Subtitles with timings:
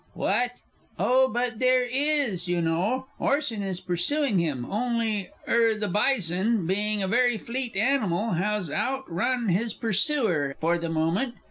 [0.15, 0.53] What?
[0.97, 3.05] Oh, but there is, you know.
[3.19, 9.49] Orson is pursuing him, only er the bison, being a very fleet animal, has outrun
[9.49, 11.35] his pursuer for the moment.